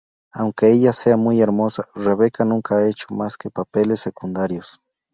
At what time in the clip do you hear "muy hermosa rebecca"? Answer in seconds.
1.15-2.43